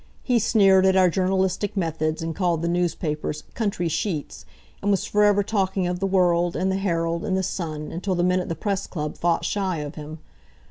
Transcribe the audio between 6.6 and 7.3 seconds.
the Herald,